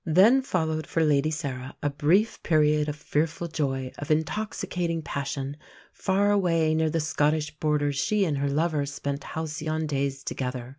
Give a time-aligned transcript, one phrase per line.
[0.07, 5.57] Then followed for Lady Sarah a brief period of fearful joy, of intoxicating passion.
[5.93, 10.69] Far away near the Scottish border she and her lover spent halcyon days together.